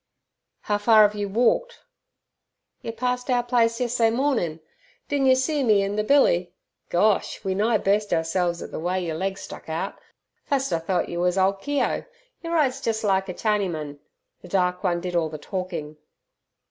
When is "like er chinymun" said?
13.03-13.99